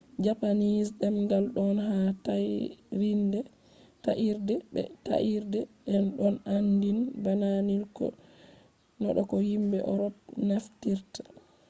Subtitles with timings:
[0.25, 1.99] japanese ɗengal ɗon yaha
[4.03, 5.59] ta'irde be ta'irde
[5.93, 7.83] e ɗon aandin bana nil
[9.15, 11.21] do ko yimɓe eropnaftirta